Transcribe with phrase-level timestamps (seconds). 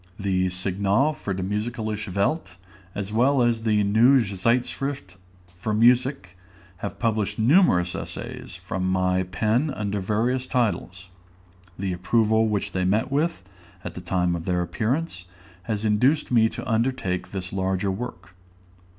[0.19, 2.57] The "Signale für die musikalische Welt,"
[2.95, 5.15] as well as the "Neue Zeitschrift
[5.61, 6.35] für Musik,"
[6.77, 11.07] have published numerous essays from my pen under various titles.
[11.77, 13.43] The approval which they met with,
[13.83, 15.25] at the time of their appearance,
[15.69, 18.33] has induced me to undertake this larger work.